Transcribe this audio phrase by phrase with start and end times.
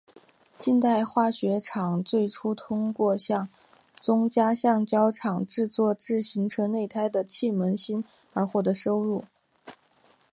[0.57, 3.47] 近代化学厂最初通过向
[3.99, 8.03] 宗家橡胶厂制作自行车内胎的气门芯
[8.33, 9.23] 而获取收入。